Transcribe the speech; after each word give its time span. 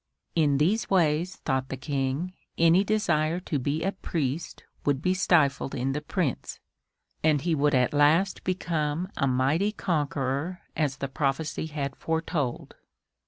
In 0.33 0.57
these 0.57 0.89
ways, 0.89 1.35
thought 1.45 1.69
the 1.69 1.77
King, 1.77 2.33
any 2.57 2.83
desire 2.83 3.39
to 3.41 3.59
be 3.59 3.83
a 3.83 3.91
priest 3.91 4.63
would 4.83 4.99
be 4.99 5.13
stifled 5.13 5.75
in 5.75 5.91
the 5.91 6.01
Prince, 6.01 6.59
and 7.23 7.41
he 7.41 7.53
would 7.53 7.75
at 7.75 7.93
last 7.93 8.43
become 8.43 9.09
a 9.15 9.27
mighty 9.27 9.71
conqueror 9.71 10.61
as 10.75 10.97
the 10.97 11.07
prophecy 11.07 11.67
had 11.67 11.95
foretold. 11.95 12.73